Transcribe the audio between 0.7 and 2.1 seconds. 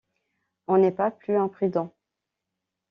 n’est pas plus imprudent!